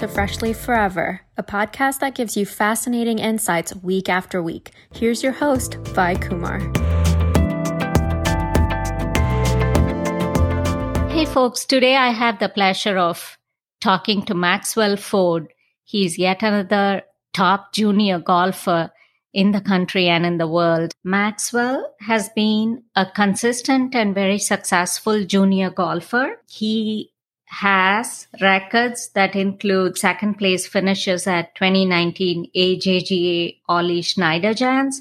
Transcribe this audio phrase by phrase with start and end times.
[0.00, 4.70] to Freshly Forever, a podcast that gives you fascinating insights week after week.
[4.94, 6.58] Here's your host, Vi Kumar.
[11.10, 13.36] Hey, folks, today I have the pleasure of
[13.82, 15.52] talking to Maxwell Ford.
[15.84, 17.02] He's yet another
[17.34, 18.90] top junior golfer
[19.34, 20.94] in the country and in the world.
[21.04, 26.40] Maxwell has been a consistent and very successful junior golfer.
[26.48, 27.09] He
[27.50, 34.98] has records that include second place finishes at 2019 AJGA Ollie Schniederjans,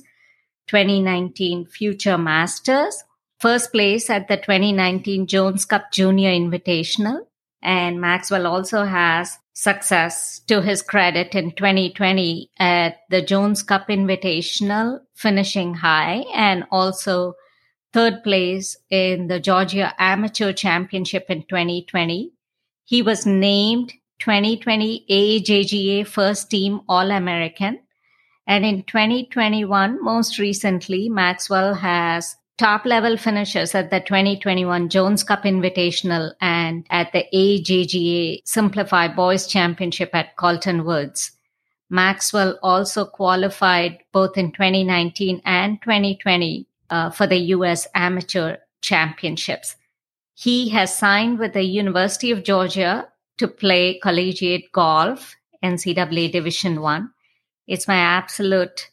[0.67, 3.03] 2019 Future Masters,
[3.39, 7.19] first place at the 2019 Jones Cup Junior Invitational,
[7.61, 15.01] and Maxwell also has success to his credit in 2020 at the Jones Cup Invitational,
[15.13, 17.35] finishing high, and also
[17.93, 22.31] third place in the Georgia Amateur Championship in 2020.
[22.89, 27.81] He was named 2020 AJGA First Team All American.
[28.47, 35.43] And in 2021, most recently, Maxwell has top level finishes at the 2021 Jones Cup
[35.43, 41.33] Invitational and at the AJGA Simplify Boys Championship at Carlton Woods.
[41.91, 47.85] Maxwell also qualified both in 2019 and 2020 uh, for the U.S.
[47.93, 49.75] Amateur Championships.
[50.41, 53.09] He has signed with the University of Georgia
[53.39, 57.11] to play collegiate golf, NCAA Division One.
[57.67, 58.89] It's my absolute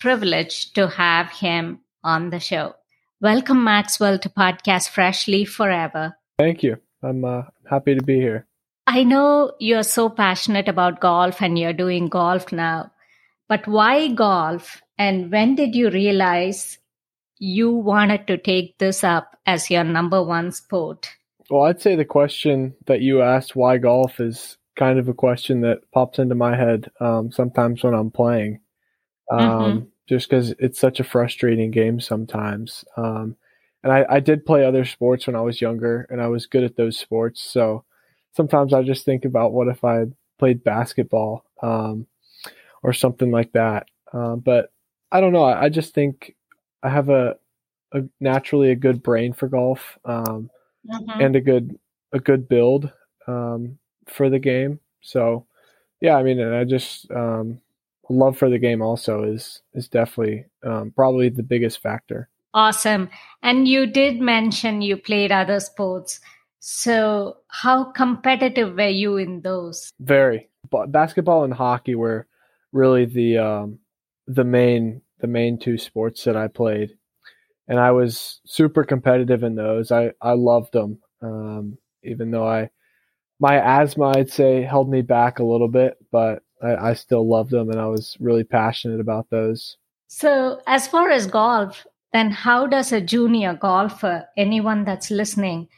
[0.00, 2.74] privilege to have him on the show.
[3.20, 6.16] Welcome, Maxwell, to Podcast Freshly Forever.
[6.38, 6.78] Thank you.
[7.02, 8.46] I'm uh, happy to be here.
[8.86, 12.92] I know you're so passionate about golf and you're doing golf now,
[13.46, 14.80] but why golf?
[14.96, 16.78] And when did you realize
[17.38, 21.08] you wanted to take this up as your number one sport?
[21.50, 25.62] Well, I'd say the question that you asked, why golf, is kind of a question
[25.62, 28.60] that pops into my head um, sometimes when I'm playing.
[29.30, 32.84] Um, mm-hmm just because it's such a frustrating game sometimes.
[32.96, 33.36] Um,
[33.84, 36.64] and I, I did play other sports when I was younger, and I was good
[36.64, 37.42] at those sports.
[37.42, 37.84] So
[38.32, 40.06] sometimes I just think about what if I
[40.38, 42.06] played basketball um,
[42.82, 43.86] or something like that.
[44.12, 44.72] Uh, but
[45.12, 45.44] I don't know.
[45.44, 46.34] I, I, just think
[46.82, 47.36] I have a,
[47.92, 50.50] a, naturally a good brain for golf um,
[50.88, 51.20] mm-hmm.
[51.20, 51.78] and a good
[52.12, 52.90] a good build
[53.26, 54.80] um, for the game.
[55.00, 55.46] So
[56.00, 57.60] yeah, I mean, and I just um,
[58.08, 62.28] love for the game also is is definitely um, probably the biggest factor.
[62.54, 63.10] Awesome.
[63.42, 66.20] And you did mention you played other sports.
[66.60, 69.92] So how competitive were you in those?
[70.00, 70.48] Very.
[70.70, 72.26] But basketball and hockey were
[72.72, 73.78] really the um,
[74.26, 76.96] the main the main two sports that I played,
[77.66, 79.92] and I was super competitive in those.
[79.92, 82.70] I I loved them, um, even though I
[83.40, 87.50] my asthma I'd say held me back a little bit, but I, I still loved
[87.50, 89.76] them and I was really passionate about those.
[90.08, 95.68] So, as far as golf, then how does a junior golfer, anyone that's listening,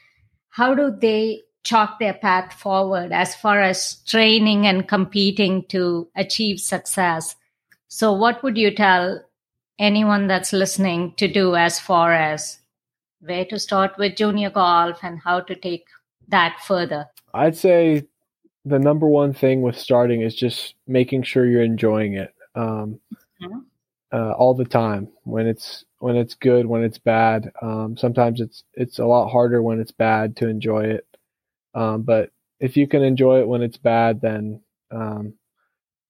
[0.50, 6.60] how do they chalk their path forward as far as training and competing to achieve
[6.60, 7.34] success?
[7.88, 9.20] So, what would you tell
[9.80, 12.58] anyone that's listening to do as far as
[13.20, 15.86] where to start with junior golf and how to take
[16.28, 17.06] that further?
[17.34, 18.06] I'd say
[18.64, 23.00] the number one thing with starting is just making sure you're enjoying it um,
[23.42, 23.58] mm-hmm.
[24.12, 25.08] uh, all the time.
[25.24, 27.50] When it's when it's good, when it's bad.
[27.62, 31.06] Um, sometimes it's it's a lot harder when it's bad to enjoy it.
[31.74, 34.60] Um, but if you can enjoy it when it's bad, then
[34.90, 35.34] um,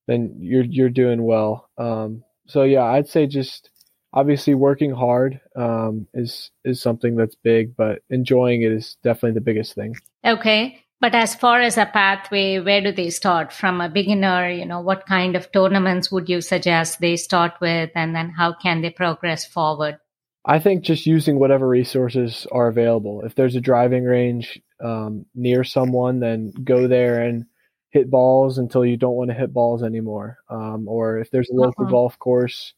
[0.07, 1.69] then you're you're doing well.
[1.79, 3.71] Um, so yeah, I'd say just
[4.13, 9.45] obviously working hard um, is is something that's big, but enjoying it is definitely the
[9.45, 9.95] biggest thing.
[10.25, 10.85] Okay.
[11.01, 14.51] But as far as a pathway, where do they start from a beginner?
[14.51, 18.53] You know, what kind of tournaments would you suggest they start with, and then how
[18.53, 19.99] can they progress forward?
[20.45, 23.23] I think just using whatever resources are available.
[23.25, 27.47] If there's a driving range um, near someone, then go there and
[27.91, 30.39] hit balls until you don't want to hit balls anymore.
[30.49, 31.91] Um, or if there's a local uh-huh.
[31.91, 32.75] golf course,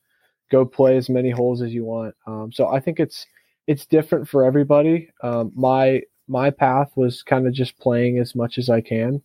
[0.50, 2.14] go play as many holes as you want.
[2.26, 3.26] Um, so I think it's
[3.66, 5.10] it's different for everybody.
[5.22, 9.22] Um, my my path was kind of just playing as much as I can,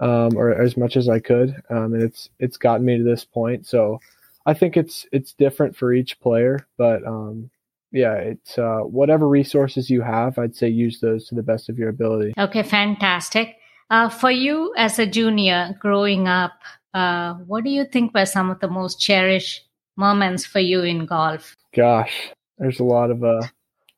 [0.00, 3.24] um, or as much as I could, um, and it's it's gotten me to this
[3.24, 3.66] point.
[3.66, 4.00] So
[4.44, 7.50] I think it's it's different for each player, but um,
[7.92, 11.78] yeah, it's uh, whatever resources you have, I'd say use those to the best of
[11.78, 12.32] your ability.
[12.38, 13.56] Okay, fantastic.
[13.92, 16.52] Uh, for you as a junior growing up,
[16.94, 19.68] uh, what do you think were some of the most cherished
[19.98, 21.54] moments for you in golf?
[21.76, 23.42] Gosh, there's a lot of uh,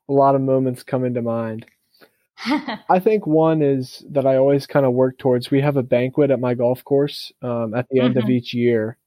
[0.09, 1.67] a lot of moments coming to mind.
[2.89, 5.53] I think one is that I always kind of work towards.
[5.53, 8.25] We have a banquet at my golf course um, at the end mm-hmm.
[8.25, 8.99] of each year,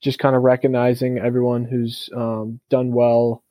[0.00, 3.44] just kind of recognizing everyone who's um, done well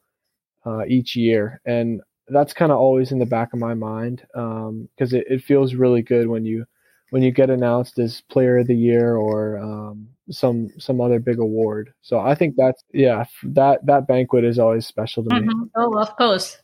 [0.66, 5.14] uh, each year, and that's kind of always in the back of my mind because
[5.14, 6.66] um, it, it, feels really good when you
[7.12, 11.40] when you get announced as Player of the Year or um, some some other big
[11.40, 11.94] award.
[12.02, 15.48] So I think that's yeah that that banquet is always special to mm-hmm.
[15.48, 15.70] me.
[15.76, 16.58] Oh, of course,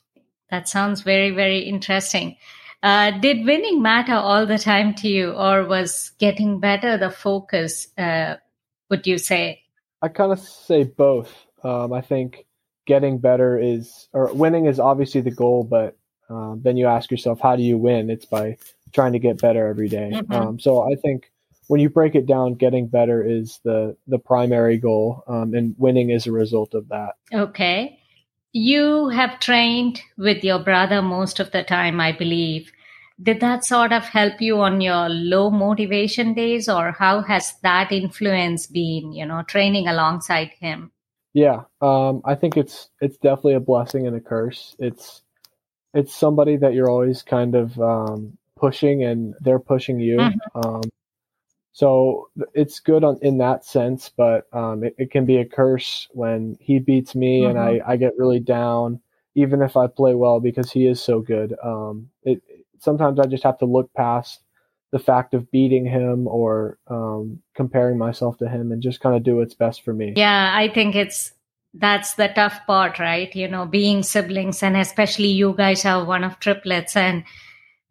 [0.50, 2.38] that sounds very very interesting.
[2.84, 7.88] Uh, did winning matter all the time to you, or was getting better the focus?
[7.98, 8.36] Uh,
[8.90, 9.62] would you say?
[10.02, 11.34] I kind of say both.
[11.64, 12.46] Um, I think
[12.86, 15.98] getting better is, or winning is obviously the goal, but
[16.30, 18.12] um, then you ask yourself, how do you win?
[18.12, 18.58] It's by
[18.96, 20.12] trying to get better every day.
[20.14, 20.32] Mm-hmm.
[20.32, 21.30] Um, so I think
[21.68, 26.10] when you break it down, getting better is the the primary goal, um, and winning
[26.10, 27.16] is a result of that.
[27.32, 28.00] Okay,
[28.54, 32.72] you have trained with your brother most of the time, I believe.
[33.22, 37.92] Did that sort of help you on your low motivation days, or how has that
[37.92, 39.14] influence been?
[39.14, 40.92] You know, training alongside him.
[41.34, 44.76] Yeah, um, I think it's it's definitely a blessing and a curse.
[44.80, 45.22] It's
[45.94, 50.18] it's somebody that you're always kind of um, pushing, and they're pushing you.
[50.18, 50.60] Mm-hmm.
[50.60, 50.82] Um,
[51.76, 56.08] so it's good on in that sense, but um, it, it, can be a curse
[56.12, 57.50] when he beats me mm-hmm.
[57.50, 59.02] and I, I get really down,
[59.36, 61.54] even if I play well because he is so good.
[61.62, 62.42] Um, it
[62.80, 64.40] sometimes I just have to look past
[64.92, 69.24] the fact of beating him or um, comparing myself to him and just kind of
[69.24, 70.14] do what's best for me.
[70.16, 71.34] Yeah, I think it's
[71.74, 73.36] that's the tough part, right?
[73.36, 77.26] You know, being siblings, and especially you guys are one of triplets, and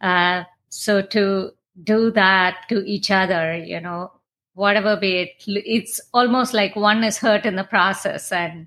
[0.00, 0.44] uh,
[0.74, 4.12] so to do that to each other, you know,
[4.54, 8.66] whatever be it, it's almost like one is hurt in the process, and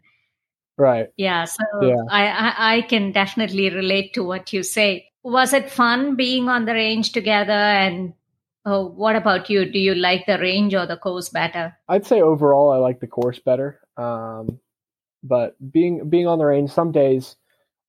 [0.77, 1.45] right, yeah.
[1.45, 2.03] So yeah.
[2.09, 5.09] I, I I can definitely relate to what you say.
[5.23, 8.13] Was it fun being on the range together and
[8.69, 9.63] Oh, what about you?
[9.63, 11.73] Do you like the range or the course better?
[11.87, 13.79] I'd say overall, I like the course better.
[13.95, 14.59] Um,
[15.23, 17.37] but being being on the range, some days,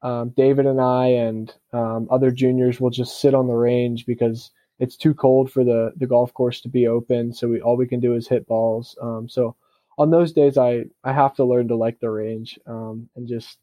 [0.03, 4.51] um, David and I and um, other juniors will just sit on the range because
[4.79, 7.33] it's too cold for the the golf course to be open.
[7.33, 8.97] So we all we can do is hit balls.
[9.03, 9.57] Um, so
[9.99, 13.59] on those days, I I have to learn to like the range um, and just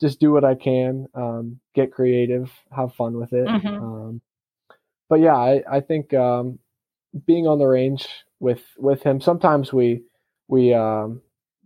[0.00, 3.46] just do what I can, um, get creative, have fun with it.
[3.46, 4.16] Mm-hmm
[5.12, 6.58] but yeah, I, I think um,
[7.26, 8.08] being on the range
[8.40, 10.00] with with him, sometimes we
[10.48, 11.20] we um,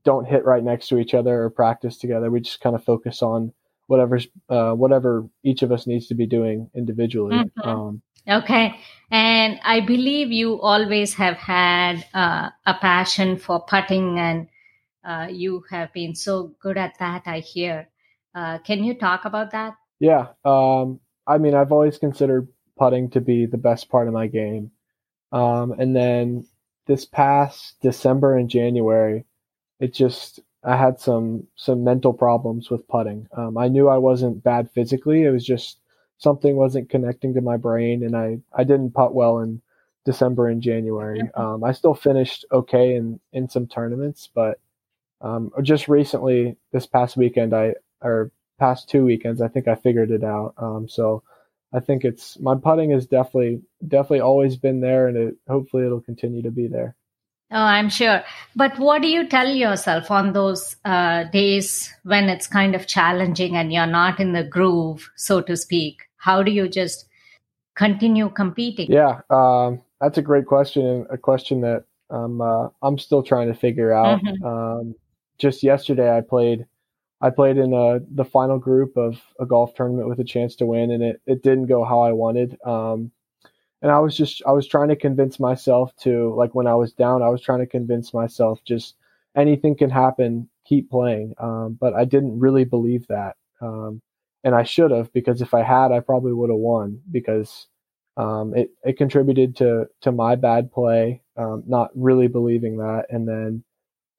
[0.04, 2.28] don't hit right next to each other or practice together.
[2.28, 3.52] We just kind of focus on
[3.86, 7.36] whatever's uh, whatever each of us needs to be doing individually.
[7.36, 7.68] Mm-hmm.
[7.68, 8.74] Um, okay,
[9.10, 14.48] and I believe you always have had uh, a passion for putting, and
[15.04, 17.22] uh, you have been so good at that.
[17.26, 17.88] I hear.
[18.34, 19.76] Uh, can you talk about that?
[19.98, 22.48] Yeah, um, I mean, I've always considered
[22.78, 24.70] putting to be the best part of my game.
[25.32, 26.46] Um, and then
[26.86, 29.24] this past December and January,
[29.80, 33.28] it just I had some some mental problems with putting.
[33.36, 35.22] Um, I knew I wasn't bad physically.
[35.22, 35.78] It was just
[36.18, 39.62] something wasn't connecting to my brain, and I I didn't putt well in
[40.04, 41.22] December and January.
[41.34, 44.58] Um, I still finished okay in in some tournaments, but
[45.20, 50.10] um, just recently this past weekend, I or past two weekends, I think I figured
[50.10, 50.54] it out.
[50.58, 51.22] Um, so
[51.72, 56.00] I think it's my putting has definitely definitely always been there, and it hopefully it'll
[56.00, 56.96] continue to be there.
[57.52, 58.22] Oh, I'm sure.
[58.56, 63.56] But what do you tell yourself on those uh, days when it's kind of challenging
[63.56, 66.02] and you're not in the groove, so to speak?
[66.16, 67.06] How do you just
[67.76, 68.90] continue competing?
[68.90, 73.46] Yeah, um, that's a great question, and a question that I'm uh, I'm still trying
[73.46, 74.20] to figure out.
[74.22, 74.44] Mm-hmm.
[74.44, 74.94] Um,
[75.38, 76.66] just yesterday, I played
[77.20, 80.66] I played in a, the final group of a golf tournament with a chance to
[80.66, 82.58] win, and it, it didn't go how I wanted.
[82.64, 83.12] Um,
[83.82, 86.92] and I was just I was trying to convince myself to like when I was
[86.92, 88.94] down, I was trying to convince myself just
[89.36, 91.34] anything can happen, keep playing.
[91.38, 94.00] Um, but I didn't really believe that, um,
[94.44, 97.66] and I should have because if I had, I probably would have won because
[98.16, 103.28] um, it it contributed to to my bad play, um, not really believing that, and
[103.28, 103.62] then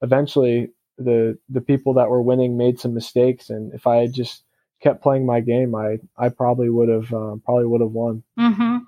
[0.02, 4.44] eventually the the people that were winning made some mistakes, and if I had just
[4.80, 8.22] kept playing my game, I I probably would have uh, probably would have won.
[8.38, 8.78] Mm-hmm.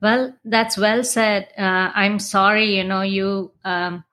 [0.00, 1.48] Well, that's well said.
[1.58, 4.04] Uh, I'm sorry, you know, you um,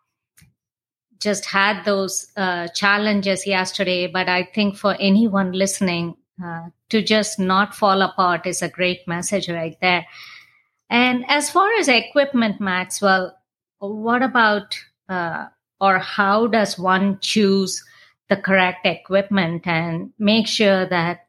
[1.19, 7.39] just had those uh, challenges yesterday, but I think for anyone listening, uh, to just
[7.39, 10.05] not fall apart is a great message right there.
[10.89, 13.35] And as far as equipment, Maxwell,
[13.79, 14.77] what about
[15.09, 15.45] uh,
[15.79, 17.83] or how does one choose
[18.29, 21.27] the correct equipment and make sure that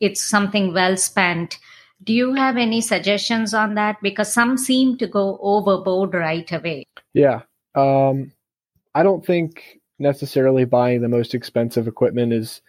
[0.00, 1.58] it's something well spent
[2.02, 3.96] Do you have any suggestions on that?
[4.02, 6.86] Because some seem to go overboard right away.
[7.14, 7.42] Yeah.
[7.74, 8.32] Um,
[8.94, 12.60] I don't think necessarily buying the most expensive equipment is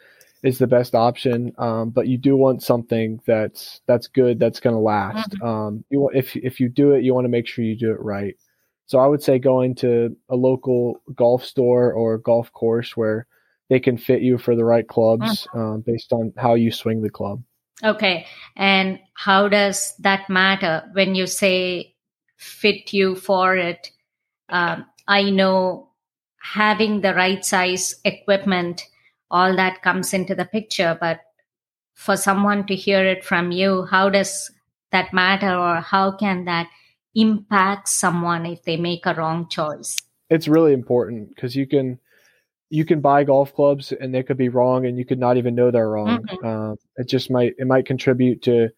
[0.43, 1.53] is the best option.
[1.57, 5.31] Um, but you do want something that's that's good, that's going to last.
[5.31, 5.45] Mm-hmm.
[5.45, 8.01] Um, you if if you do it, you want to make sure you do it
[8.01, 8.35] right.
[8.85, 13.25] So I would say going to a local golf store or golf course where
[13.69, 15.59] they can fit you for the right clubs mm-hmm.
[15.59, 17.41] um, based on how you swing the club.
[17.83, 18.25] Okay,
[18.55, 21.95] and how does that matter when you say
[22.37, 23.91] fit you for it?
[24.49, 25.89] Um, I know
[26.41, 28.83] having the right size equipment
[29.33, 30.95] all that comes into the picture.
[30.97, 31.21] But
[31.93, 34.51] for someone to hear it from you, how does
[34.91, 36.67] that matter or how can that
[37.15, 39.97] impact someone if they make a wrong choice?
[40.29, 41.99] It's really important because you can
[42.69, 45.55] you can buy golf clubs and they could be wrong and you could not even
[45.55, 46.23] know they're wrong.
[46.23, 46.45] Mm-hmm.
[46.45, 48.69] Uh, it just might it might contribute to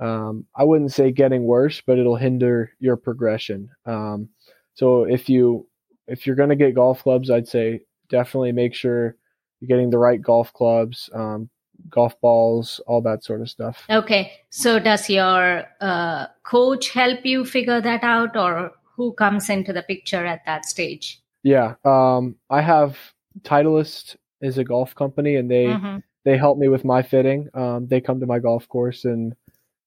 [0.00, 3.70] um, I wouldn't say getting worse, but it'll hinder your progression.
[3.86, 4.28] Um,
[4.74, 5.66] so if you
[6.08, 9.16] if you're going to get golf clubs, I'd say definitely make sure
[9.60, 11.48] you're getting the right golf clubs, um,
[11.88, 13.84] golf balls, all that sort of stuff.
[13.88, 14.32] Okay.
[14.50, 19.82] So does your uh, coach help you figure that out, or who comes into the
[19.82, 21.20] picture at that stage?
[21.44, 22.98] Yeah, um, I have
[23.42, 25.98] Titleist is a golf company, and they mm-hmm.
[26.24, 27.48] they help me with my fitting.
[27.54, 29.34] Um, they come to my golf course and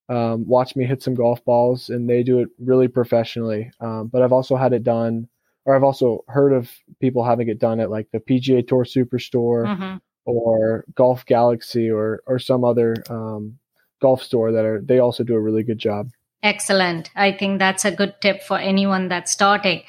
[0.10, 3.72] um, watch me hit some golf balls, and they do it really professionally.
[3.80, 5.28] Um, but I've also had it done
[5.66, 9.66] or I've also heard of people having it done at like the PGA Tour Superstore
[9.66, 9.98] mm-hmm.
[10.26, 13.58] or Golf Galaxy or or some other um,
[14.02, 16.10] golf store that are they also do a really good job.
[16.44, 17.10] Excellent.
[17.16, 19.82] I think that's a good tip for anyone that's starting.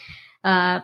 [0.42, 0.80] Uh,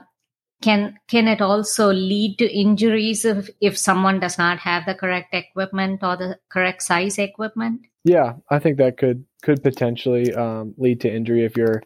[0.62, 5.35] can can it also lead to injuries if if someone does not have the correct
[5.35, 7.83] equipment or the correct size equipment?
[8.04, 11.83] Yeah, I think that could could potentially um, lead to injury if you're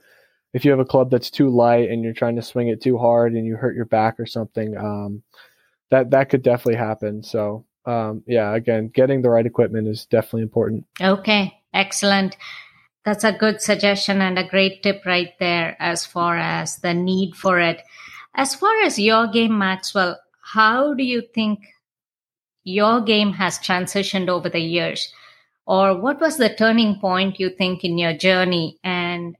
[0.52, 2.96] if you have a club that's too light and you're trying to swing it too
[2.98, 5.22] hard and you hurt your back or something, um,
[5.90, 7.22] that that could definitely happen.
[7.22, 10.86] So um, yeah, again, getting the right equipment is definitely important.
[11.00, 12.36] Okay, excellent.
[13.04, 17.36] That's a good suggestion and a great tip right there as far as the need
[17.36, 17.80] for it.
[18.36, 21.60] As far as your game, Maxwell, how do you think
[22.64, 25.12] your game has transitioned over the years?
[25.66, 28.78] Or what was the turning point you think in your journey?
[28.84, 29.36] And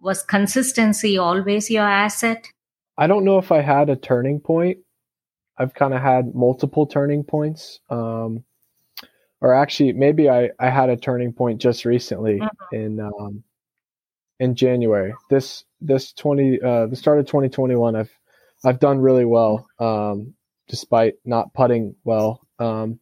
[0.00, 2.48] was consistency always your asset?
[2.98, 4.78] I don't know if I had a turning point.
[5.56, 7.80] I've kind of had multiple turning points.
[7.88, 8.44] Um,
[9.40, 12.74] or actually, maybe I, I had a turning point just recently mm-hmm.
[12.74, 13.42] in um,
[14.38, 15.14] in January.
[15.30, 17.96] This this twenty uh, the start of twenty twenty one.
[17.96, 18.12] I've
[18.64, 20.34] I've done really well um,
[20.68, 22.46] despite not putting well.
[22.58, 23.00] Um,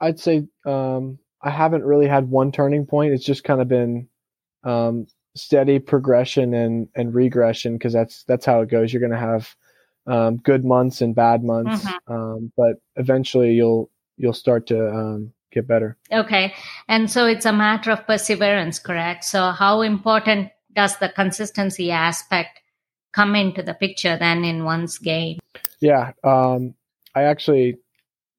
[0.00, 3.12] I'd say um, I haven't really had one turning point.
[3.12, 4.08] It's just kind of been
[4.64, 8.92] um, steady progression and and regression because that's that's how it goes.
[8.92, 9.54] You're going to have
[10.06, 12.12] um, good months and bad months, mm-hmm.
[12.12, 15.96] um, but eventually you'll you'll start to um, get better.
[16.12, 16.54] Okay,
[16.88, 19.24] and so it's a matter of perseverance, correct?
[19.24, 22.60] So how important does the consistency aspect
[23.12, 25.38] come into the picture then in one's game?
[25.80, 26.74] Yeah, um,
[27.14, 27.78] I actually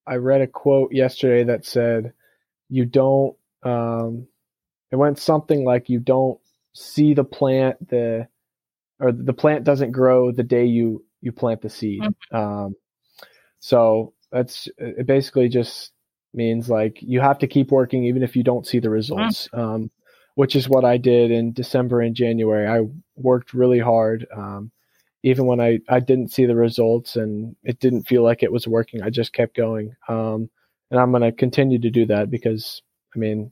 [0.05, 2.13] I read a quote yesterday that said,
[2.69, 4.27] "You don't." Um,
[4.91, 6.39] it went something like, "You don't
[6.73, 8.27] see the plant the
[8.99, 12.01] or the plant doesn't grow the day you you plant the seed.
[12.01, 12.35] Mm-hmm.
[12.35, 12.75] Um,
[13.59, 15.05] so that's it.
[15.05, 15.91] Basically, just
[16.33, 19.47] means like you have to keep working even if you don't see the results.
[19.53, 19.59] Mm-hmm.
[19.59, 19.91] Um,
[20.35, 22.67] which is what I did in December and January.
[22.67, 24.25] I worked really hard.
[24.35, 24.71] Um,
[25.23, 28.67] even when I, I didn't see the results and it didn't feel like it was
[28.67, 29.95] working, I just kept going.
[30.07, 30.49] Um,
[30.91, 32.81] and I'm going to continue to do that because,
[33.15, 33.51] I mean,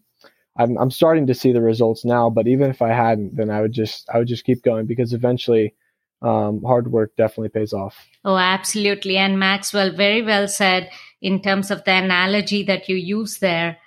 [0.57, 2.29] I'm I'm starting to see the results now.
[2.29, 5.13] But even if I hadn't, then I would just I would just keep going because
[5.13, 5.75] eventually,
[6.22, 8.07] um, hard work definitely pays off.
[8.25, 9.17] Oh, absolutely.
[9.17, 10.89] And Maxwell, very well said
[11.22, 13.77] in terms of the analogy that you use there.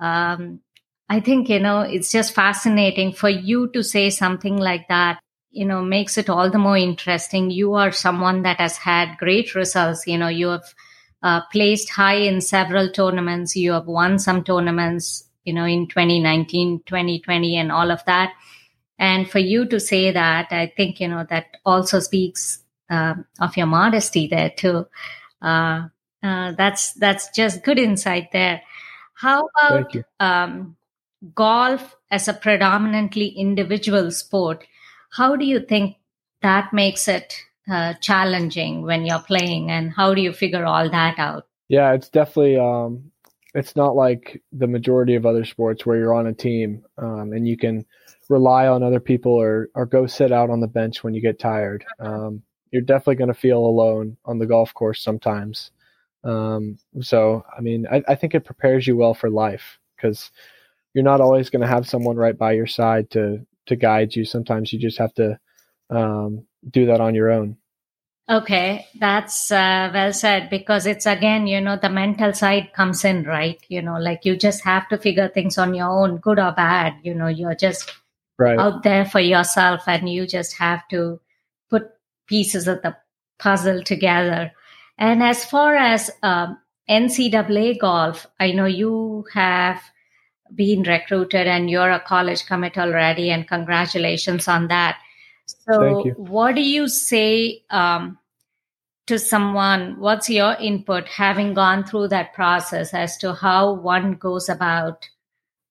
[0.00, 0.60] Um,
[1.08, 5.20] I think you know it's just fascinating for you to say something like that.
[5.50, 7.50] You know, makes it all the more interesting.
[7.50, 10.06] You are someone that has had great results.
[10.06, 10.74] You know, you have
[11.22, 13.56] uh, placed high in several tournaments.
[13.56, 18.34] You have won some tournaments you know, in 2019, 2020, and all of that.
[18.98, 22.58] And for you to say that, I think, you know, that also speaks
[22.90, 24.86] uh, of your modesty there too.
[25.40, 25.88] Uh,
[26.22, 28.60] uh, that's that's just good insight there.
[29.14, 30.76] How about um,
[31.34, 34.66] golf as a predominantly individual sport?
[35.12, 35.96] How do you think
[36.42, 37.34] that makes it
[37.70, 41.46] uh, challenging when you're playing, and how do you figure all that out?
[41.68, 43.10] Yeah, it's definitely um,
[43.54, 47.46] it's not like the majority of other sports where you're on a team um, and
[47.46, 47.84] you can
[48.28, 51.38] rely on other people or or go sit out on the bench when you get
[51.38, 51.84] tired.
[51.98, 55.70] Um, you're definitely going to feel alone on the golf course sometimes.
[56.24, 60.32] Um, so, I mean, I, I, think it prepares you well for life because
[60.98, 64.24] you're not always going to have someone right by your side to to guide you.
[64.24, 65.38] Sometimes you just have to
[65.90, 67.56] um, do that on your own.
[68.28, 73.22] Okay, that's uh, well said because it's again, you know, the mental side comes in,
[73.22, 73.62] right?
[73.68, 76.94] You know, like you just have to figure things on your own, good or bad.
[77.04, 77.94] You know, you're just
[78.36, 78.58] right.
[78.58, 81.20] out there for yourself and you just have to
[81.70, 81.92] put
[82.26, 82.96] pieces of the
[83.38, 84.50] puzzle together.
[84.98, 86.58] And as far as um,
[86.90, 89.80] NCAA golf, I know you have
[90.54, 94.98] been recruited and you're a college commit already, and congratulations on that.
[95.46, 98.18] So, what do you say um,
[99.06, 99.98] to someone?
[99.98, 105.08] What's your input having gone through that process as to how one goes about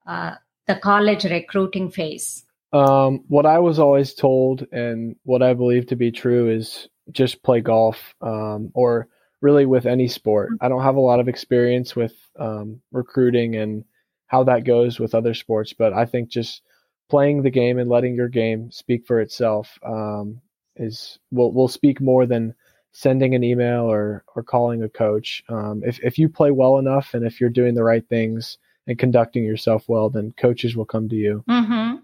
[0.06, 0.36] uh,
[0.68, 2.44] the college recruiting phase?
[2.74, 7.44] Um, what I was always told and what I believe to be true is just
[7.44, 9.08] play golf um, or
[9.42, 10.50] really with any sport.
[10.62, 13.86] I don't have a lot of experience with um, recruiting and
[14.28, 16.62] how that goes with other sports, but I think just
[17.10, 20.42] playing the game and letting your game speak for itself um,
[20.76, 22.54] is will will speak more than
[22.92, 25.44] sending an email or or calling a coach.
[25.50, 29.00] Um, if if you play well enough and if you're doing the right things and
[29.00, 31.44] conducting yourself well, then coaches will come to you.
[31.50, 31.98] Mm-hmm.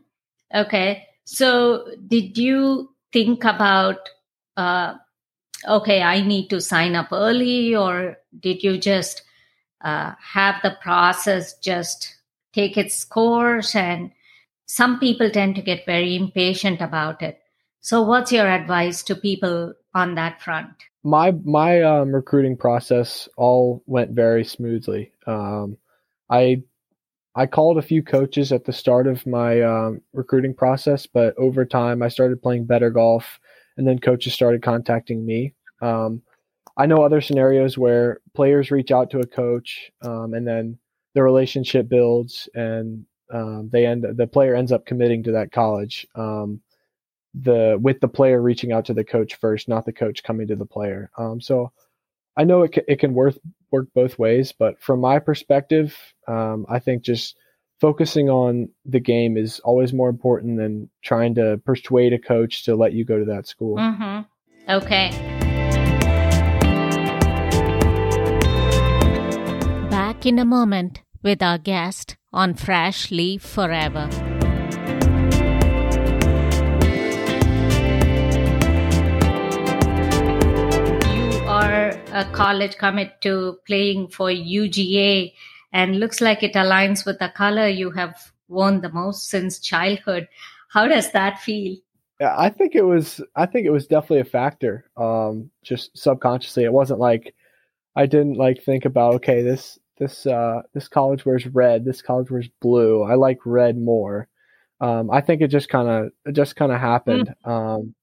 [0.56, 1.08] Okay.
[1.26, 4.10] So did you think about?
[4.56, 4.96] Uh,
[5.68, 9.24] okay, I need to sign up early, or did you just
[9.84, 12.16] uh, have the process just
[12.54, 14.12] take its course and
[14.66, 17.40] some people tend to get very impatient about it.
[17.82, 20.72] So, what's your advice to people on that front?
[21.04, 25.12] My my um, recruiting process all went very smoothly.
[25.28, 25.78] Um,
[26.30, 26.64] I
[27.36, 31.66] I called a few coaches at the start of my um, recruiting process, but over
[31.66, 33.40] time I started playing better golf,
[33.76, 35.54] and then coaches started contacting me.
[35.82, 36.22] Um,
[36.76, 40.80] I know other scenarios where players reach out to a coach, um, and then
[41.14, 46.08] the relationship builds, and um, they end the player ends up committing to that college.
[46.16, 46.62] Um,
[47.34, 50.56] the with the player reaching out to the coach first, not the coach coming to
[50.56, 51.12] the player.
[51.18, 51.72] Um, so
[52.38, 53.36] I know it it can work
[53.72, 55.96] work both ways, but from my perspective,
[56.28, 57.36] um, I think just
[57.80, 62.76] focusing on the game is always more important than trying to persuade a coach to
[62.76, 63.78] let you go to that school.
[63.78, 64.72] Mm-hmm.
[64.72, 65.53] Okay.
[70.24, 74.08] Back in a moment with our guest on Freshly Forever.
[81.12, 85.34] You are a college commit to playing for UGA
[85.74, 90.30] and looks like it aligns with the color you have worn the most since childhood.
[90.70, 91.76] How does that feel?
[92.22, 94.86] Yeah, I think it was I think it was definitely a factor.
[94.96, 96.64] Um, just subconsciously.
[96.64, 97.36] It wasn't like
[97.94, 101.86] I didn't like think about okay, this this uh, this college wears red.
[101.86, 103.04] This college wears blue.
[103.04, 104.28] I like red more.
[104.82, 107.34] Um, I think it just kind of it just kind of happened.
[107.46, 107.52] Mm.
[107.52, 107.96] Um,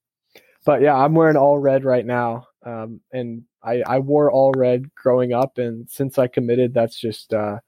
[0.65, 4.93] but yeah, I'm wearing all red right now, um, and I, I wore all red
[4.95, 7.59] growing up, and since I committed, that's just uh,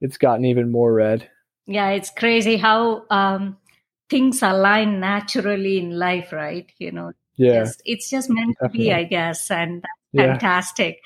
[0.00, 1.28] it's gotten even more red.
[1.66, 3.56] Yeah, it's crazy how um,
[4.08, 6.70] things align naturally in life, right?
[6.78, 8.78] You know, yeah, it's, it's just meant Definitely.
[8.78, 11.00] to be, I guess, and fantastic.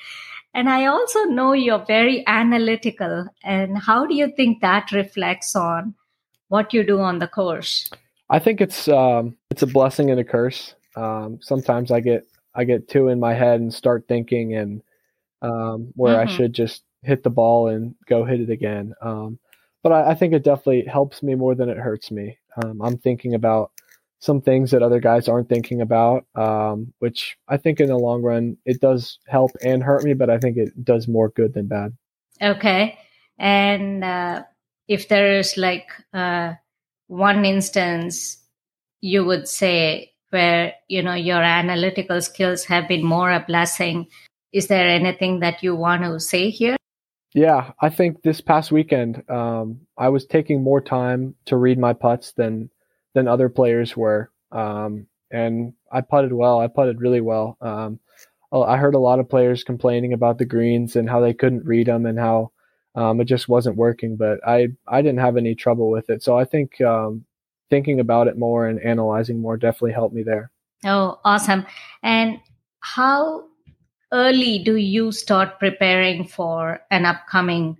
[0.55, 3.27] And I also know you're very analytical.
[3.43, 5.93] And how do you think that reflects on
[6.47, 7.89] what you do on the course?
[8.29, 10.73] I think it's um, it's a blessing and a curse.
[10.95, 14.81] Um, sometimes I get I get too in my head and start thinking and
[15.41, 16.29] um, where mm-hmm.
[16.29, 18.93] I should just hit the ball and go hit it again.
[19.01, 19.37] Um,
[19.83, 22.39] but I, I, think it definitely helps me more than it hurts me.
[22.63, 23.71] Um, I'm thinking about
[24.25, 28.23] some things that other guys aren't thinking about, um, which I think in the long
[28.23, 31.67] run it does help and hurt me, but I think it does more good than
[31.67, 31.93] bad.
[32.41, 32.97] Okay.
[33.37, 34.43] And uh,
[34.87, 36.53] if there is like uh,
[37.07, 38.41] one instance
[39.01, 44.07] you would say where you know your analytical skills have been more a blessing,
[44.51, 46.77] is there anything that you want to say here?
[47.35, 51.93] Yeah, I think this past weekend um, I was taking more time to read my
[51.93, 52.71] putts than
[53.15, 54.29] than other players were.
[54.51, 56.59] Um, and I putted well.
[56.59, 57.57] I putted really well.
[57.61, 57.99] Um,
[58.53, 61.87] I heard a lot of players complaining about the greens and how they couldn't read
[61.87, 62.51] them and how
[62.93, 64.15] um, it just wasn't working.
[64.15, 66.21] But I I didn't have any trouble with it.
[66.21, 67.25] So I think um,
[67.69, 70.51] thinking about it more and analyzing more definitely helped me there.
[70.85, 71.65] Oh, awesome!
[72.03, 72.39] And
[72.79, 73.45] how
[74.13, 77.77] early do you start preparing for an upcoming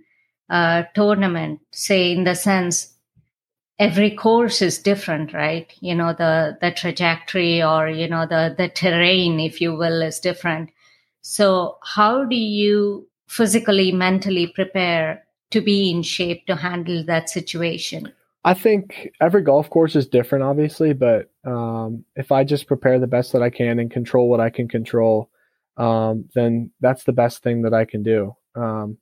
[0.50, 2.95] uh, tournament, say in the sense
[3.78, 5.72] every course is different, right?
[5.80, 10.20] You know, the the trajectory or you know the the terrain, if you will, is
[10.20, 10.70] different.
[11.22, 18.12] So how do you physically, mentally prepare to be in shape to handle that situation?
[18.44, 23.08] I think every golf course is different, obviously, but um, if I just prepare the
[23.08, 25.30] best that I can and control what I can control,
[25.76, 28.36] um, then that's the best thing that I can do.
[28.54, 28.98] Um,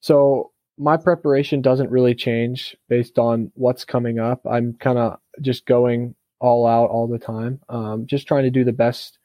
[0.00, 4.40] so my preparation doesn't really change based on what's coming up.
[4.46, 8.64] I'm kind of just going all out all the time, um, just trying to do
[8.64, 9.18] the best,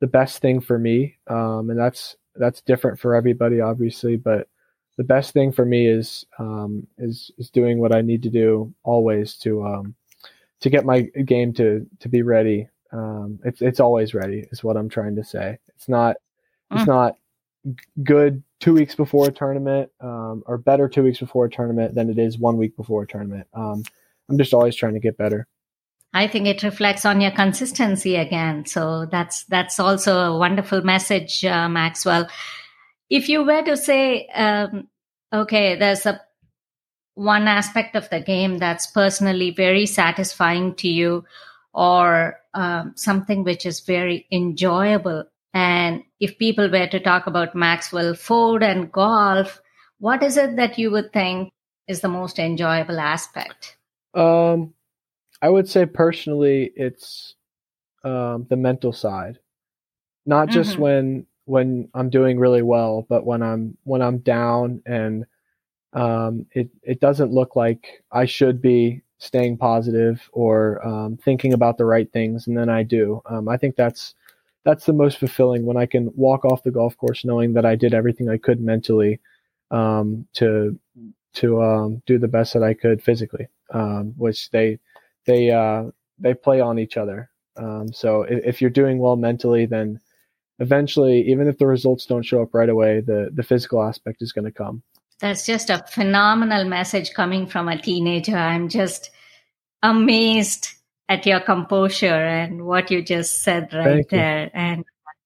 [0.00, 4.48] the best thing for me, um, and that's that's different for everybody, obviously, but
[4.98, 8.74] the best thing for me is um, is is doing what I need to do
[8.82, 9.94] always to um,
[10.60, 12.68] to get my game to to be ready.
[12.92, 15.58] Um, it's it's always ready is what I'm trying to say.
[15.68, 16.16] It's not
[16.72, 16.88] it's mm.
[16.88, 17.16] not
[18.02, 22.10] good two weeks before a tournament um, or better two weeks before a tournament than
[22.10, 23.46] it is one week before a tournament.
[23.54, 23.82] Um,
[24.28, 25.46] I'm just always trying to get better.
[26.14, 28.64] I think it reflects on your consistency again.
[28.66, 32.28] So that's that's also a wonderful message, uh, Maxwell
[33.10, 34.88] if you were to say, um,
[35.32, 36.20] okay, there's a
[37.14, 41.24] one aspect of the game that's personally very satisfying to you,
[41.72, 45.24] or um, something which is very enjoyable.
[45.54, 49.60] And if people were to talk about Maxwell Ford and golf,
[49.98, 51.52] what is it that you would think
[51.86, 53.76] is the most enjoyable aspect?
[54.14, 54.74] Um,
[55.40, 57.34] I would say personally, it's
[58.04, 59.38] um, the mental side.
[60.26, 60.82] Not just mm-hmm.
[60.82, 65.24] when when I'm doing really well, but when I'm when I'm down and
[65.94, 71.78] um, it it doesn't look like I should be staying positive or um, thinking about
[71.78, 73.22] the right things, and then I do.
[73.26, 74.14] Um, I think that's
[74.68, 77.74] that's the most fulfilling when I can walk off the golf course knowing that I
[77.74, 79.18] did everything I could mentally
[79.70, 80.78] um, to
[81.36, 84.78] to um, do the best that I could physically, um, which they
[85.24, 85.84] they uh,
[86.18, 87.30] they play on each other.
[87.92, 90.00] so if, if you're doing well mentally, then
[90.58, 94.32] eventually, even if the results don't show up right away, the, the physical aspect is
[94.32, 94.82] going to come.
[95.20, 98.36] That's just a phenomenal message coming from a teenager.
[98.36, 99.10] I'm just
[99.82, 100.68] amazed
[101.08, 104.44] at your composure and what you just said right Thank there.
[104.44, 104.50] You.
[104.54, 104.84] And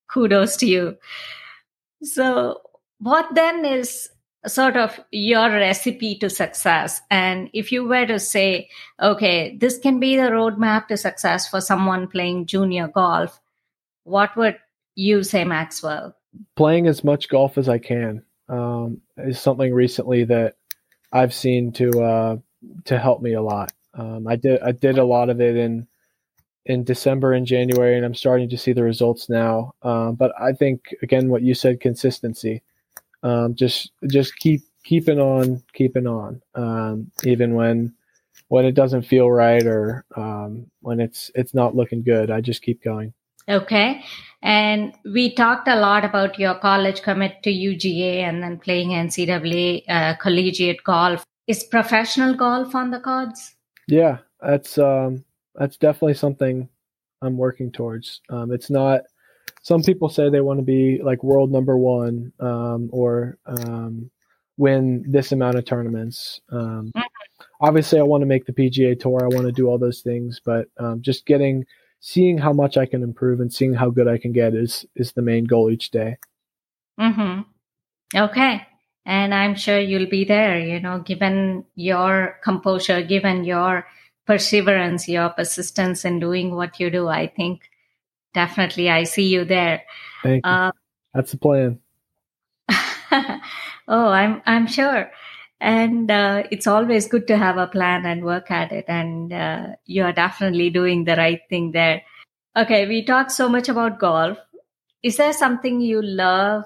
[0.08, 0.96] kudos to you.
[2.02, 2.60] So,
[2.98, 4.08] what then is
[4.46, 7.00] sort of your recipe to success?
[7.10, 8.68] And if you were to say,
[9.00, 13.40] okay, this can be the roadmap to success for someone playing junior golf,
[14.04, 14.58] what would
[14.94, 16.14] you say, Maxwell?
[16.56, 20.56] Playing as much golf as I can um, is something recently that
[21.12, 22.36] I've seen to uh,
[22.84, 23.72] to help me a lot.
[23.94, 25.86] Um, I did I did a lot of it in
[26.64, 29.74] in December and January, and I'm starting to see the results now.
[29.82, 32.62] Um, but I think again, what you said, consistency.
[33.22, 37.94] Um, just just keep keeping on, keeping on, um, even when
[38.48, 42.30] when it doesn't feel right or um, when it's it's not looking good.
[42.30, 43.14] I just keep going.
[43.48, 44.04] Okay.
[44.42, 49.82] And we talked a lot about your college commit to UGA and then playing NCAA
[49.88, 51.24] uh, collegiate golf.
[51.48, 53.54] Is professional golf on the cards?
[53.88, 56.68] Yeah, that's um, that's definitely something
[57.20, 58.20] I'm working towards.
[58.28, 59.02] Um, it's not.
[59.62, 64.10] Some people say they want to be like world number one um, or um,
[64.56, 66.40] win this amount of tournaments.
[66.50, 67.00] Um, mm-hmm.
[67.60, 69.20] Obviously, I want to make the PGA Tour.
[69.22, 71.64] I want to do all those things, but um, just getting
[72.00, 75.12] seeing how much I can improve and seeing how good I can get is is
[75.12, 76.16] the main goal each day.
[76.98, 77.44] Mhm.
[78.14, 78.66] Okay.
[79.04, 83.86] And I'm sure you'll be there, you know, given your composure, given your
[84.26, 87.08] perseverance, your persistence in doing what you do.
[87.08, 87.68] I think
[88.32, 89.82] definitely I see you there.
[90.22, 90.50] Thank you.
[90.50, 90.72] Uh,
[91.14, 91.80] That's the plan.
[93.88, 95.10] oh, I'm I'm sure
[95.62, 99.68] and uh, it's always good to have a plan and work at it and uh,
[99.86, 102.02] you are definitely doing the right thing there
[102.56, 104.36] okay we talked so much about golf
[105.04, 106.64] is there something you love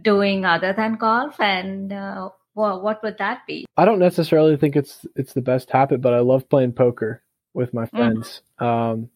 [0.00, 4.76] doing other than golf and uh, well, what would that be i don't necessarily think
[4.76, 7.96] it's it's the best habit but i love playing poker with my mm-hmm.
[7.96, 8.64] friends mm-hmm.
[8.64, 9.10] um,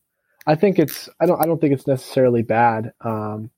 [0.46, 3.50] i think it's i don't i don't think it's necessarily bad um,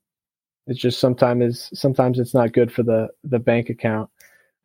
[0.67, 4.09] it's just sometimes sometimes it's not good for the the bank account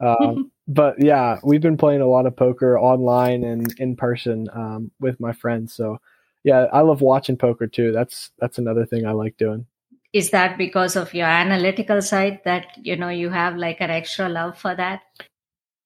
[0.01, 4.90] um, but yeah, we've been playing a lot of poker online and in person um,
[5.01, 5.75] with my friends.
[5.75, 5.99] So
[6.45, 7.92] yeah, I love watching poker too.
[7.92, 9.66] That's that's another thing I like doing.
[10.17, 14.31] Is that because of your analytical side that you know you have like an extra
[14.31, 15.03] love for that?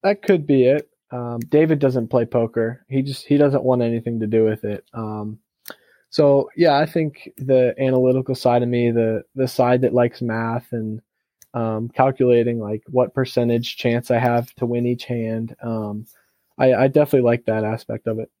[0.03, 0.89] That could be it.
[1.11, 2.85] Um, David doesn't play poker.
[2.87, 4.85] He just he doesn't want anything to do with it.
[4.93, 5.39] Um,
[6.11, 10.71] so yeah, I think the analytical side of me, the the side that likes math
[10.71, 11.01] and
[11.53, 15.57] um, calculating like what percentage chance I have to win each hand.
[15.61, 16.05] Um,
[16.57, 18.31] I, I definitely like that aspect of it.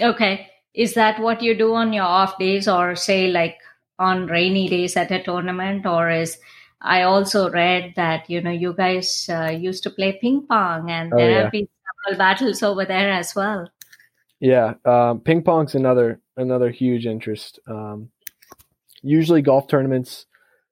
[0.00, 0.46] Okay.
[0.72, 3.58] Is that what you do on your off days or say like
[4.00, 6.38] on rainy days at a tournament or is
[6.80, 11.12] I also read that you know you guys uh, used to play ping pong and
[11.12, 11.42] oh, there yeah.
[11.42, 11.68] have been
[12.04, 13.68] several battles over there as well.
[14.40, 17.60] Yeah, um, ping pong's another another huge interest.
[17.68, 18.08] Um,
[19.02, 20.26] usually, golf tournaments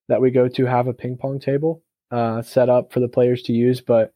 [0.08, 3.42] that we go to have a ping pong table uh, set up for the players
[3.42, 4.14] to use, but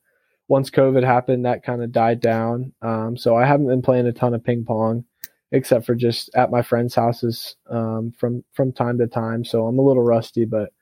[0.48, 2.72] once COVID happened, that kind of died down.
[2.81, 5.05] Um, so I haven't been playing a ton of ping pong,
[5.53, 9.45] except for just at my friends' houses um, from from time to time.
[9.45, 10.73] So I'm a little rusty, but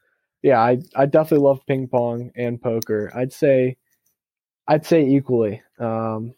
[0.43, 3.13] yeah, I I definitely love ping pong and poker.
[3.15, 3.77] I'd say
[4.67, 5.63] I'd say equally.
[5.79, 6.35] Um,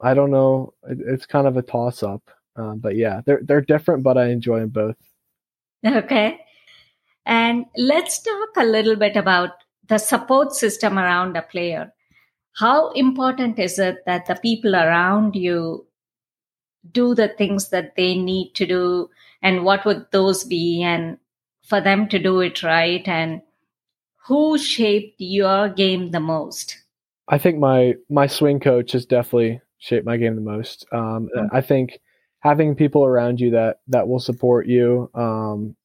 [0.00, 0.74] I don't know.
[0.82, 4.28] It, it's kind of a toss up, um, but yeah, they're they're different, but I
[4.28, 4.96] enjoy them both.
[5.86, 6.40] Okay,
[7.24, 9.50] and let's talk a little bit about
[9.88, 11.92] the support system around a player.
[12.58, 15.86] How important is it that the people around you
[16.92, 19.10] do the things that they need to do,
[19.42, 21.18] and what would those be, and
[21.62, 23.42] for them to do it right, and
[24.26, 26.82] who shaped your game the most?
[27.28, 30.86] I think my my swing coach has definitely shaped my game the most.
[30.92, 31.54] Um, mm-hmm.
[31.54, 32.00] I think
[32.40, 35.76] having people around you that that will support you, um,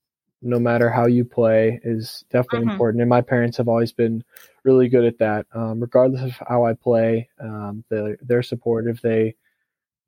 [0.42, 2.72] no matter how you play, is definitely mm-hmm.
[2.72, 3.02] important.
[3.02, 4.24] And my parents have always been
[4.64, 5.46] really good at that.
[5.54, 9.02] Um, regardless of how I play, um, they're, they're supportive.
[9.02, 9.36] They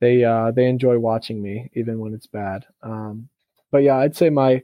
[0.03, 2.65] they uh, they enjoy watching me even when it's bad.
[2.81, 3.29] Um,
[3.71, 4.61] but yeah, I'd say my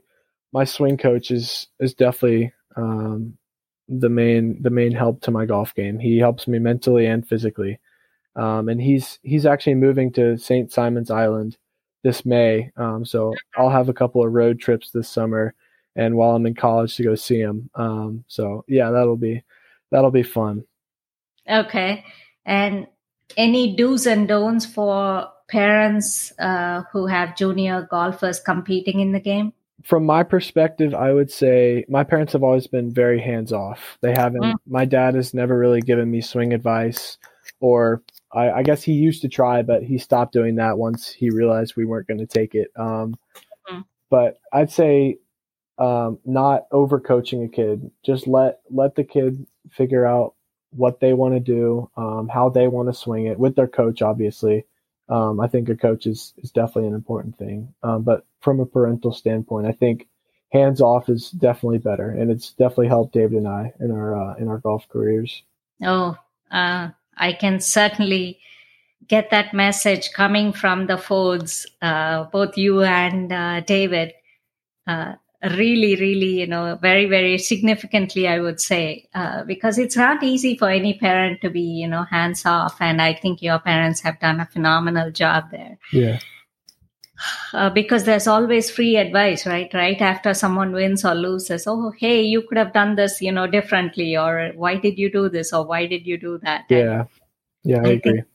[0.52, 3.38] my swing coach is is definitely um,
[3.88, 5.98] the main the main help to my golf game.
[5.98, 7.80] He helps me mentally and physically.
[8.36, 10.70] Um, and he's he's actually moving to St.
[10.70, 11.56] Simon's Island
[12.04, 12.70] this May.
[12.76, 15.54] Um, so I'll have a couple of road trips this summer,
[15.96, 17.70] and while I'm in college to go see him.
[17.74, 19.42] Um, so yeah, that'll be
[19.90, 20.64] that'll be fun.
[21.48, 22.04] Okay,
[22.44, 22.86] and
[23.36, 29.52] any do's and don'ts for parents uh, who have junior golfers competing in the game?
[29.82, 33.98] from my perspective, I would say my parents have always been very hands off.
[34.00, 34.42] They haven't.
[34.42, 34.54] Mm.
[34.66, 37.18] My dad has never really given me swing advice,
[37.60, 41.30] or I, I, guess he used to try, but he stopped doing that once he
[41.30, 42.70] realized we weren't going to take it.
[42.76, 43.16] Um,
[43.70, 43.84] mm.
[44.10, 45.18] But I'd say
[45.78, 47.90] um, not over coaching a kid.
[48.04, 50.34] Just let let the kid figure out
[50.70, 54.02] what they want to do, um, how they want to swing it with their coach,
[54.02, 54.64] obviously
[55.10, 57.74] um, I think a coach is, is definitely an important thing.
[57.82, 60.08] Um, but from a parental standpoint, I think
[60.52, 64.34] hands off is definitely better, and it's definitely helped David and I in our uh,
[64.36, 65.42] in our golf careers.
[65.82, 66.16] Oh,
[66.50, 68.38] uh, I can certainly
[69.08, 74.14] get that message coming from the Fords, uh, both you and uh, David.
[75.42, 80.54] Really, really, you know, very, very significantly, I would say, uh, because it's not easy
[80.54, 82.76] for any parent to be, you know, hands off.
[82.78, 85.78] And I think your parents have done a phenomenal job there.
[85.94, 86.18] Yeah.
[87.54, 89.72] Uh, because there's always free advice, right?
[89.72, 93.46] Right after someone wins or loses, oh, hey, you could have done this, you know,
[93.46, 96.64] differently, or why did you do this, or why did you do that?
[96.68, 97.04] Yeah,
[97.62, 98.12] yeah, I, I agree.
[98.12, 98.26] Think,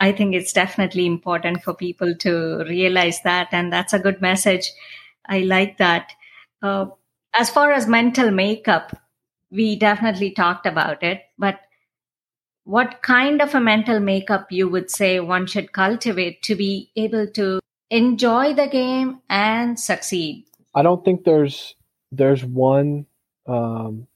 [0.00, 4.70] I think it's definitely important for people to realize that, and that's a good message.
[5.28, 6.12] I like that.
[6.62, 6.86] Uh,
[7.38, 8.96] as far as mental makeup,
[9.50, 11.60] we definitely talked about it, but
[12.64, 17.26] what kind of a mental makeup you would say one should cultivate to be able
[17.26, 20.44] to enjoy the game and succeed?
[20.74, 21.74] I don't think there's
[22.12, 23.06] there's one
[23.46, 24.06] um,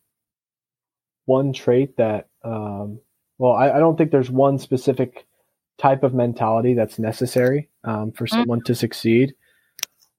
[1.25, 3.01] one trait that um,
[3.39, 5.27] well I, I, don't think there's one specific
[5.79, 8.37] type of mentality that's necessary um, for mm-hmm.
[8.37, 8.67] someone mm-hmm.
[8.67, 9.35] to succeed.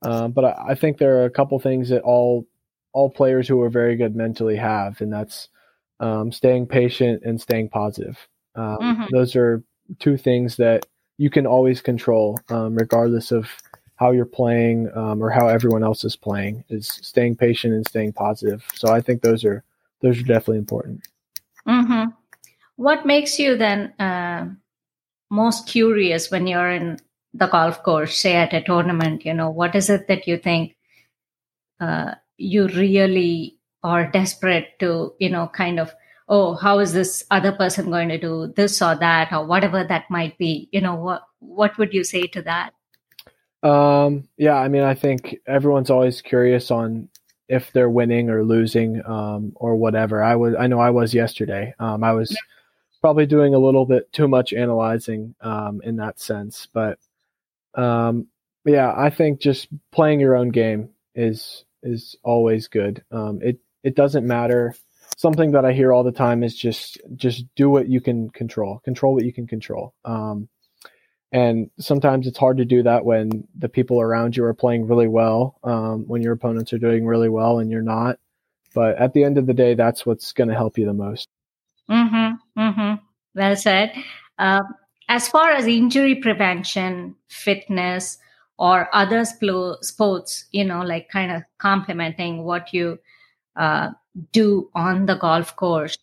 [0.05, 2.47] Um, but I, I, think there are a couple things that all
[2.91, 5.49] all players who are very good mentally have, and that's
[5.99, 8.17] um, staying patient and staying positive.
[8.55, 9.03] Um, mm-hmm.
[9.11, 9.63] Those are
[9.99, 10.85] two things that
[11.17, 13.49] you can always control, um, regardless of
[13.95, 16.63] how you're playing um, or how everyone else is playing.
[16.69, 18.63] Is staying patient and staying positive.
[18.73, 19.63] So I think those are
[20.01, 21.07] those are definitely important.
[21.67, 22.09] Mm-hmm.
[22.75, 24.47] What makes you then uh,
[25.29, 26.99] most curious when you're in
[27.33, 30.75] the golf course, say at a tournament, you know, what is it that you think
[31.79, 35.93] uh, you really are desperate to, you know, kind of,
[36.29, 40.09] oh, how is this other person going to do this or that or whatever that
[40.09, 40.69] might be?
[40.71, 42.73] You know, what what would you say to that?
[43.67, 47.09] Um, yeah, I mean, I think everyone's always curious on
[47.47, 50.23] if they're winning or losing um, or whatever.
[50.23, 51.73] I was, I know I was yesterday.
[51.79, 52.35] Um, I was
[53.01, 56.99] probably doing a little bit too much analyzing um, in that sense, but
[57.75, 58.27] um,
[58.65, 63.03] yeah, I think just playing your own game is is always good.
[63.11, 64.73] Um, it it doesn't matter.
[65.17, 68.79] something that I hear all the time is just just do what you can control,
[68.83, 69.93] control what you can control.
[70.05, 70.49] Um,
[71.31, 75.07] and sometimes it's hard to do that when the people around you are playing really
[75.07, 78.19] well, um, when your opponents are doing really well and you're not.
[78.75, 81.29] But at the end of the day, that's what's going to help you the most.
[81.89, 82.59] Mm-hmm.
[82.61, 83.03] Mm-hmm.
[83.35, 83.93] Well said.
[84.37, 84.61] Uh,
[85.09, 88.17] as far as injury prevention, fitness,
[88.57, 92.99] or other sports, you know, like kind of complementing what you
[93.55, 93.89] uh,
[94.31, 95.97] do on the golf course,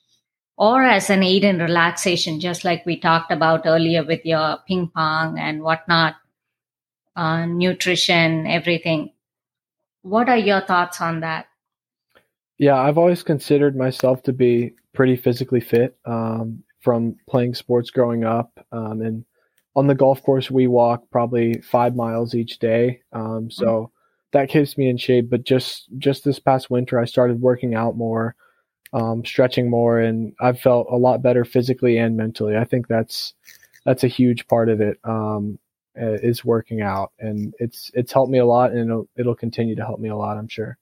[0.56, 4.88] or as an aid in relaxation, just like we talked about earlier with your ping
[4.88, 6.16] pong and whatnot,
[7.16, 9.12] uh, nutrition, everything.
[10.02, 11.46] What are your thoughts on that?
[12.58, 18.24] Yeah, I've always considered myself to be pretty physically fit um, from playing sports growing
[18.24, 18.50] up.
[18.72, 19.24] Um, and
[19.76, 23.02] on the golf course, we walk probably five miles each day.
[23.12, 23.84] Um, so mm-hmm.
[24.32, 25.30] that keeps me in shape.
[25.30, 28.34] But just just this past winter, I started working out more
[28.92, 32.56] um, stretching more, and I've felt a lot better physically and mentally.
[32.56, 33.34] I think that's
[33.84, 34.98] that's a huge part of it.
[35.04, 35.58] Um,
[35.96, 39.84] is working out, and it's it's helped me a lot, and it'll it'll continue to
[39.84, 40.38] help me a lot.
[40.38, 40.78] I'm sure.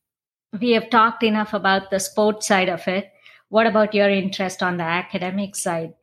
[0.60, 3.10] We have talked enough about the sports side of it.
[3.48, 5.94] What about your interest on the academic side?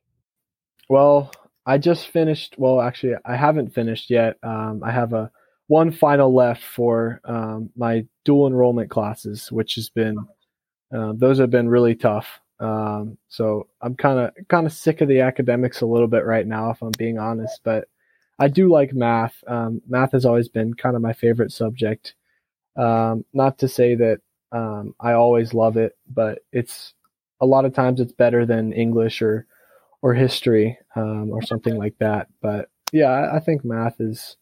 [0.89, 1.31] Well,
[1.65, 2.55] I just finished.
[2.57, 4.37] Well, actually, I haven't finished yet.
[4.43, 5.31] Um, I have a
[5.67, 10.17] one final left for um, my dual enrollment classes, which has been
[10.95, 12.39] uh, those have been really tough.
[12.59, 16.45] Um, so I'm kind of kind of sick of the academics a little bit right
[16.47, 17.61] now, if I'm being honest.
[17.63, 17.87] But
[18.39, 19.35] I do like math.
[19.47, 22.15] Um, math has always been kind of my favorite subject.
[22.75, 24.19] Um, not to say that
[24.51, 26.93] um, I always love it, but it's
[27.41, 29.45] a lot of times it's better than English or
[30.01, 32.27] or history um, or something like that.
[32.41, 34.37] But yeah, I, I think math is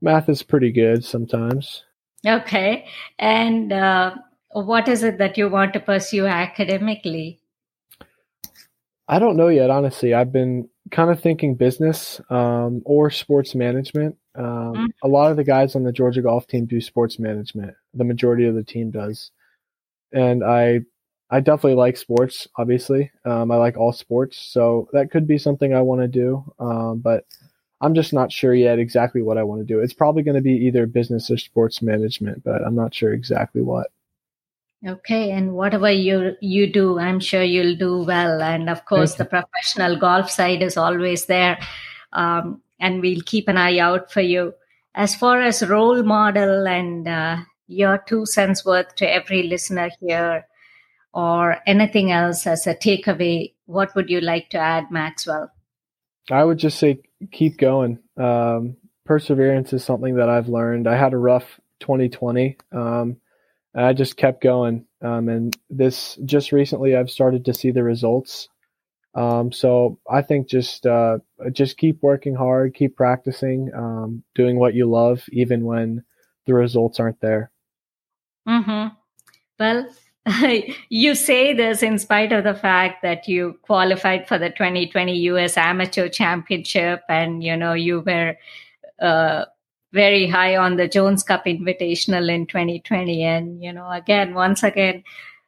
[0.00, 1.84] math is pretty good sometimes.
[2.26, 2.86] Okay,
[3.18, 4.16] and uh,
[4.50, 7.40] what is it that you want to pursue academically?
[9.08, 10.12] I don't know yet, honestly.
[10.12, 14.16] I've been kind of thinking business um, or sports management.
[14.34, 14.86] Um, mm-hmm.
[15.02, 17.74] A lot of the guys on the Georgia golf team do sports management.
[17.94, 19.30] The majority of the team does,
[20.12, 20.80] and I,
[21.30, 22.48] I definitely like sports.
[22.56, 26.44] Obviously, um, I like all sports, so that could be something I want to do.
[26.58, 27.24] Um, but
[27.80, 29.80] I'm just not sure yet exactly what I want to do.
[29.80, 33.62] It's probably going to be either business or sports management, but I'm not sure exactly
[33.62, 33.88] what.
[34.86, 38.40] Okay, and whatever you you do, I'm sure you'll do well.
[38.40, 41.58] And of course, the professional golf side is always there,
[42.12, 44.54] um, and we'll keep an eye out for you.
[44.94, 50.46] As far as role model and uh, your two cents worth to every listener here,
[51.12, 55.50] or anything else as a takeaway, what would you like to add, Maxwell?
[56.30, 57.00] I would just say
[57.32, 57.98] keep going.
[58.16, 60.86] Um, perseverance is something that I've learned.
[60.86, 62.56] I had a rough 2020.
[62.72, 63.16] Um,
[63.74, 64.86] I just kept going.
[65.00, 68.48] Um, and this just recently, I've started to see the results.
[69.14, 71.18] Um, so I think just uh,
[71.52, 76.04] just keep working hard, keep practicing, um, doing what you love, even when
[76.46, 77.50] the results aren't there.
[78.48, 78.94] Mm-hmm.
[79.58, 79.88] Well,
[80.88, 85.56] you say this in spite of the fact that you qualified for the 2020 U.S.
[85.56, 88.36] Amateur Championship, and you know you were
[89.00, 89.44] uh,
[89.92, 93.22] very high on the Jones Cup Invitational in 2020.
[93.22, 95.02] And, you know, again, once again,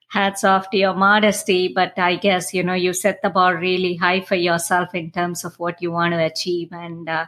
[0.08, 1.68] hats off to your modesty.
[1.68, 5.44] But I guess, you know, you set the bar really high for yourself in terms
[5.44, 6.72] of what you want to achieve.
[6.72, 7.26] And uh,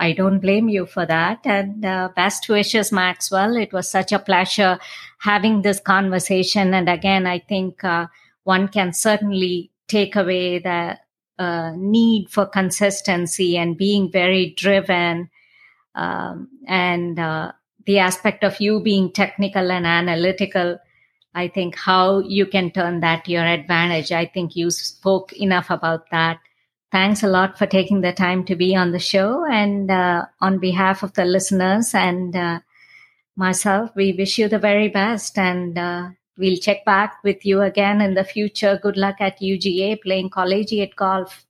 [0.00, 1.40] I don't blame you for that.
[1.44, 3.56] And uh, best wishes, Maxwell.
[3.56, 4.78] It was such a pleasure
[5.18, 6.74] having this conversation.
[6.74, 8.06] And again, I think uh,
[8.44, 10.98] one can certainly take away the
[11.38, 15.30] uh, need for consistency and being very driven
[15.94, 17.52] um, and uh,
[17.86, 20.78] the aspect of you being technical and analytical
[21.34, 25.70] i think how you can turn that to your advantage i think you spoke enough
[25.70, 26.38] about that
[26.92, 29.44] thanks a lot for taking the time to be on the show.
[29.46, 32.60] And uh, on behalf of the listeners and uh,
[33.36, 35.38] myself we wish you the very best.
[35.38, 38.78] And uh, we'll check back with you again in the future.
[38.82, 41.44] Good luck at uga playing collegiate golf.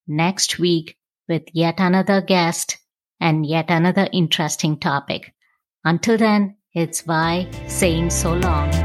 [0.07, 2.77] next week with yet another guest
[3.19, 5.33] and yet another interesting topic.
[5.85, 8.84] Until then, it's Vi saying so long.